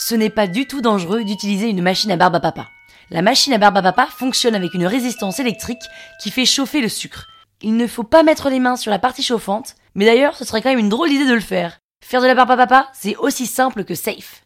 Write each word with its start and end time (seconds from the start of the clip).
ce 0.00 0.14
n'est 0.14 0.30
pas 0.30 0.46
du 0.46 0.66
tout 0.66 0.80
dangereux 0.80 1.24
d'utiliser 1.24 1.68
une 1.68 1.82
machine 1.82 2.10
à 2.10 2.16
barbe 2.16 2.34
à 2.34 2.40
papa. 2.40 2.68
La 3.10 3.20
machine 3.20 3.52
à 3.52 3.58
barbe 3.58 3.76
à 3.76 3.82
papa 3.82 4.06
fonctionne 4.06 4.54
avec 4.54 4.72
une 4.72 4.86
résistance 4.86 5.40
électrique 5.40 5.82
qui 6.22 6.30
fait 6.30 6.46
chauffer 6.46 6.80
le 6.80 6.88
sucre. 6.88 7.26
Il 7.60 7.76
ne 7.76 7.86
faut 7.86 8.02
pas 8.02 8.22
mettre 8.22 8.48
les 8.48 8.60
mains 8.60 8.76
sur 8.76 8.90
la 8.90 8.98
partie 8.98 9.22
chauffante, 9.22 9.74
mais 9.94 10.06
d'ailleurs 10.06 10.36
ce 10.36 10.46
serait 10.46 10.62
quand 10.62 10.70
même 10.70 10.78
une 10.78 10.88
drôle 10.88 11.10
d'idée 11.10 11.26
de 11.26 11.34
le 11.34 11.40
faire. 11.40 11.80
Faire 12.02 12.22
de 12.22 12.26
la 12.26 12.34
barbe 12.34 12.52
à 12.52 12.56
papa, 12.56 12.88
c'est 12.94 13.16
aussi 13.16 13.44
simple 13.44 13.84
que 13.84 13.94
safe. 13.94 14.42